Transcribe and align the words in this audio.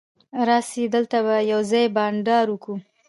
راسئ! 0.47 0.83
دلته 0.95 1.17
به 1.25 1.35
یوځای 1.51 1.85
بانډار 1.95 2.45
وکو. 2.49 2.73